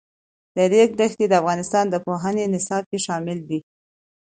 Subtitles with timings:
[0.55, 3.59] د ریګ دښتې د افغانستان د پوهنې نصاب کې شامل دي.